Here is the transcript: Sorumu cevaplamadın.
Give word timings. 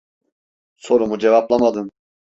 Sorumu 0.77 1.19
cevaplamadın. 1.19 1.91